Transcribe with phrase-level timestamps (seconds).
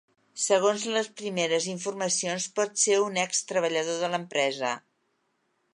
[0.43, 4.75] Segons les primeres informacions, pot ser un ex-treballador de l’empresa.